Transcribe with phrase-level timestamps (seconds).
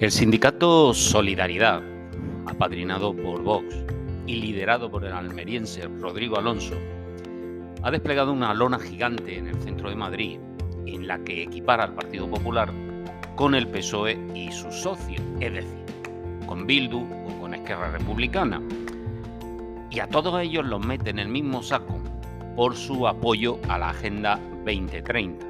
[0.00, 1.82] El sindicato Solidaridad,
[2.46, 3.84] apadrinado por Vox
[4.26, 6.74] y liderado por el almeriense Rodrigo Alonso,
[7.82, 10.40] ha desplegado una lona gigante en el centro de Madrid
[10.86, 12.72] en la que equipara al Partido Popular
[13.36, 15.84] con el PSOE y sus socios, es decir,
[16.46, 18.62] con Bildu o con Esquerra Republicana.
[19.90, 22.00] Y a todos ellos los mete en el mismo saco
[22.56, 25.46] por su apoyo a la Agenda 2030.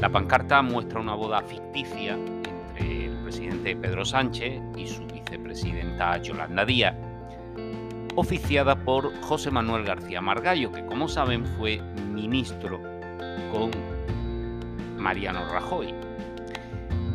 [0.00, 2.16] La pancarta muestra una boda ficticia
[3.32, 6.94] presidente Pedro Sánchez y su vicepresidenta Yolanda Díaz,
[8.14, 11.80] oficiada por José Manuel García Margallo, que como saben fue
[12.12, 12.78] ministro
[13.50, 13.70] con
[14.98, 15.94] Mariano Rajoy.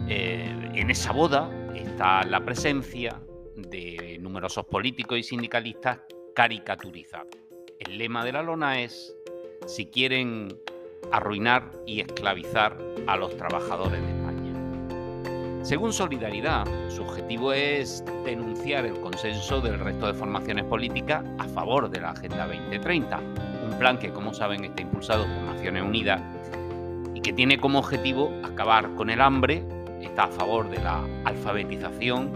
[0.10, 3.22] Eh, en esa boda está la presencia
[3.56, 6.00] de numerosos políticos y sindicalistas
[6.34, 7.38] caricaturizados.
[7.78, 9.16] El lema de la lona es,
[9.68, 10.60] si quieren
[11.12, 14.17] arruinar y esclavizar a los trabajadores de
[15.64, 21.90] según Solidaridad, su objetivo es denunciar el consenso del resto de formaciones políticas a favor
[21.90, 23.20] de la Agenda 2030,
[23.70, 26.22] un plan que, como saben, está impulsado por Naciones Unidas
[27.14, 29.64] y que tiene como objetivo acabar con el hambre,
[30.02, 32.32] está a favor de la alfabetización,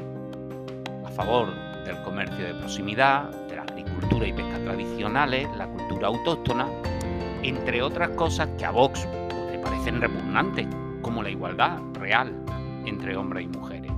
[1.05, 1.53] a favor
[1.85, 6.67] del comercio de proximidad, de la agricultura y pesca tradicionales, la cultura autóctona,
[7.43, 9.07] entre otras cosas que a Vox
[9.51, 10.67] le parecen repugnantes,
[11.01, 12.33] como la igualdad real
[12.91, 13.91] entre hombres y mujeres.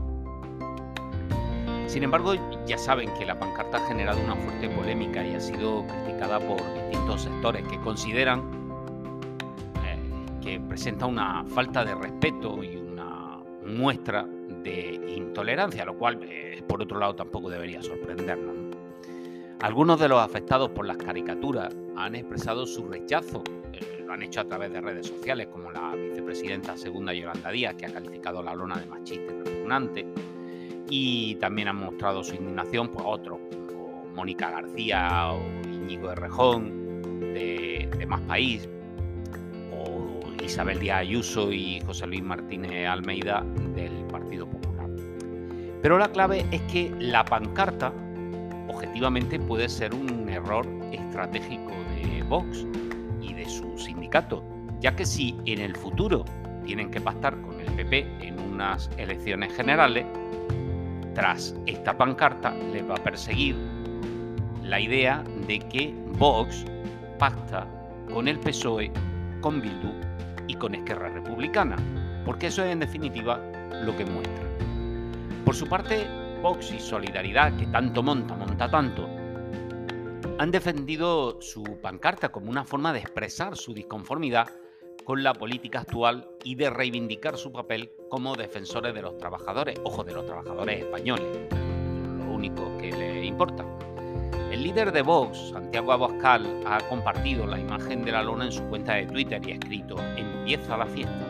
[1.87, 2.33] Sin embargo,
[2.65, 6.57] ya saben que la pancarta ha generado una fuerte polémica y ha sido criticada por
[6.73, 8.41] distintos sectores que consideran
[9.85, 9.99] eh,
[10.41, 14.25] que presenta una falta de respeto y una muestra
[14.63, 18.55] de intolerancia, lo cual, eh, por otro lado, tampoco debería sorprendernos.
[19.61, 23.43] Algunos de los afectados por las caricaturas han expresado su rechazo
[24.13, 27.93] han hecho a través de redes sociales, como la vicepresidenta segunda Yolanda Díaz, que ha
[27.93, 30.05] calificado la lona de machista y repugnante,
[30.89, 37.01] y también han mostrado su indignación por otros, como Mónica García o Íñigo de Rejón,
[37.33, 38.69] de, de Más País,
[39.71, 43.43] o Isabel Díaz Ayuso y José Luis Martínez Almeida
[43.75, 44.89] del Partido Popular.
[45.81, 47.91] Pero la clave es que la pancarta
[48.67, 52.65] objetivamente puede ser un error estratégico de Vox
[54.79, 56.23] ya que si en el futuro
[56.65, 60.05] tienen que pactar con el PP en unas elecciones generales,
[61.15, 63.55] tras esta pancarta les va a perseguir
[64.61, 66.63] la idea de que Vox
[67.17, 67.67] pacta
[68.13, 68.91] con el PSOE,
[69.41, 69.91] con Bildu
[70.47, 71.77] y con Esquerra Republicana,
[72.23, 73.39] porque eso es en definitiva
[73.83, 74.45] lo que muestra.
[75.43, 76.07] Por su parte,
[76.41, 79.09] Vox y Solidaridad, que tanto monta, monta tanto,
[80.43, 84.49] han defendido su pancarta como una forma de expresar su disconformidad
[85.05, 90.03] con la política actual y de reivindicar su papel como defensores de los trabajadores, ojo,
[90.03, 91.25] de los trabajadores españoles,
[92.25, 93.63] lo único que le importa.
[94.51, 98.63] El líder de Vox, Santiago Abascal, ha compartido la imagen de la lona en su
[98.65, 101.25] cuenta de Twitter y ha escrito, empieza la fiesta.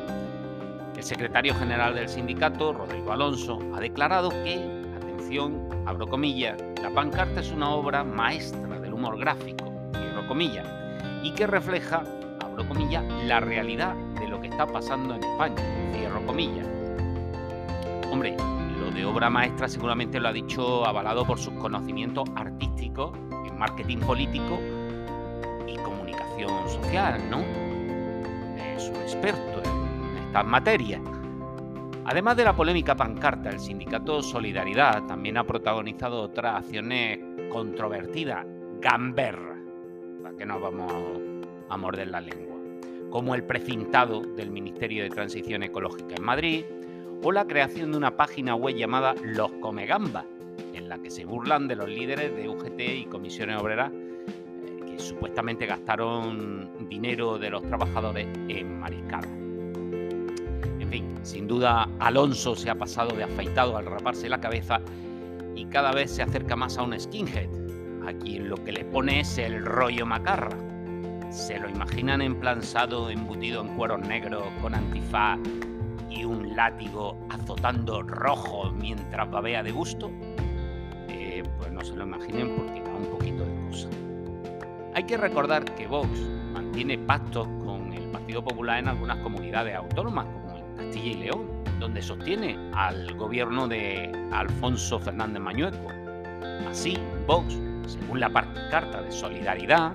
[0.97, 4.55] El secretario general del sindicato, Rodrigo Alonso, ha declarado que,
[4.97, 9.73] atención, abro comillas, la pancarta es una obra maestra humor gráfico,
[10.27, 10.67] comillas,
[11.21, 12.03] y que refleja,
[12.41, 15.55] abro comillas, la realidad de lo que está pasando en España,
[15.93, 16.21] cierro.
[18.11, 18.35] Hombre,
[18.79, 23.11] lo de obra maestra seguramente lo ha dicho avalado por sus conocimientos artísticos
[23.45, 24.59] en marketing político
[25.67, 27.39] y comunicación social, ¿no?
[28.57, 31.01] Es un experto en estas materias.
[32.05, 37.19] Además de la polémica pancarta, el sindicato Solidaridad también ha protagonizado otras acciones
[37.49, 38.45] controvertidas
[38.83, 39.55] gamberra,
[40.21, 40.91] para que no vamos
[41.69, 42.57] a morder la lengua,
[43.09, 46.65] como el precintado del Ministerio de Transición Ecológica en Madrid
[47.23, 50.25] o la creación de una página web llamada Los Comegambas,
[50.73, 54.99] en la que se burlan de los líderes de UGT y comisiones obreras eh, que
[54.99, 59.31] supuestamente gastaron dinero de los trabajadores en mariscadas.
[60.79, 64.81] En fin, sin duda Alonso se ha pasado de afeitado al raparse la cabeza
[65.55, 67.62] y cada vez se acerca más a un skinhead,
[68.05, 70.57] a quien lo que le pone es el rollo macarra.
[71.29, 75.39] Se lo imaginan emplansado, embutido en cueros negros, con antifaz
[76.09, 80.11] y un látigo azotando rojo mientras babea de gusto,
[81.09, 83.89] eh, pues no se lo imaginen porque da un poquito de cosa.
[84.93, 86.09] Hay que recordar que Vox
[86.53, 91.63] mantiene pactos con el Partido Popular en algunas comunidades autónomas, como en Castilla y León,
[91.79, 95.87] donde sostiene al gobierno de Alfonso Fernández Mañueco.
[96.69, 98.31] Así, Vox, según la
[98.69, 99.93] carta de solidaridad,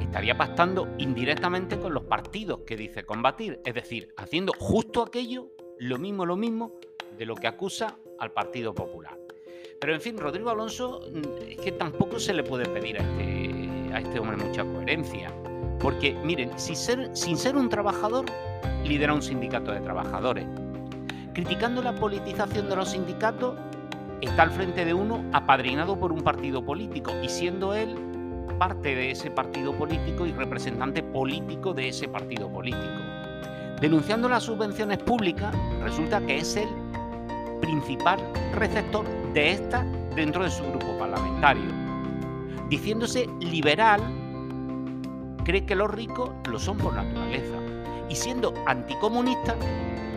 [0.00, 5.98] estaría pactando indirectamente con los partidos que dice combatir, es decir, haciendo justo aquello, lo
[5.98, 6.80] mismo, lo mismo,
[7.16, 9.16] de lo que acusa al Partido Popular.
[9.80, 13.94] Pero en fin, Rodrigo Alonso mm, es que tampoco se le puede pedir a este,
[13.94, 15.32] a este hombre mucha coherencia.
[15.78, 18.26] Porque, miren, sin ser, sin ser un trabajador,
[18.84, 20.46] lidera un sindicato de trabajadores.
[21.32, 23.56] Criticando la politización de los sindicatos,
[24.20, 27.94] está al frente de uno apadrinado por un partido político y siendo él
[28.58, 33.00] parte de ese partido político y representante político de ese partido político.
[33.80, 36.68] Denunciando las subvenciones públicas, resulta que es el
[37.62, 38.20] principal
[38.52, 41.70] receptor de estas dentro de su grupo parlamentario.
[42.68, 44.02] Diciéndose liberal,
[45.44, 47.56] cree que los ricos lo son por naturaleza.
[48.10, 49.56] Y siendo anticomunista,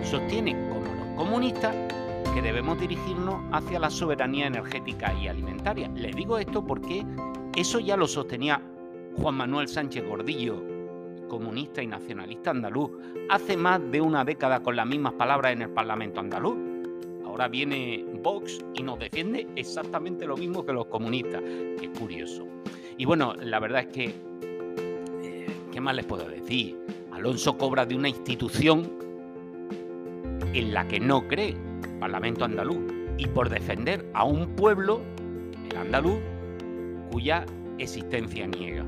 [0.03, 1.75] sostiene, como los comunistas,
[2.33, 5.89] que debemos dirigirnos hacia la soberanía energética y alimentaria.
[5.95, 7.05] Les digo esto porque
[7.55, 8.59] eso ya lo sostenía
[9.17, 10.63] Juan Manuel Sánchez Gordillo,
[11.29, 12.91] comunista y nacionalista andaluz,
[13.29, 16.57] hace más de una década con las mismas palabras en el Parlamento andaluz.
[17.23, 21.41] Ahora viene Vox y nos defiende exactamente lo mismo que los comunistas.
[21.79, 22.47] Qué curioso.
[22.97, 24.15] Y bueno, la verdad es que,
[25.23, 26.77] eh, ¿qué más les puedo decir?
[27.11, 28.91] Alonso cobra de una institución
[30.53, 31.55] en la que no cree,
[32.03, 32.81] Parlamento andaluz,
[33.17, 34.99] y por defender a un pueblo,
[35.71, 36.19] el andaluz,
[37.09, 37.45] cuya
[37.77, 38.83] existencia niega.